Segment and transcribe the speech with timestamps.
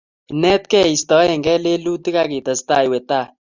[0.35, 3.27] Inetkei iistoegei lelutik ak itestai iwe tai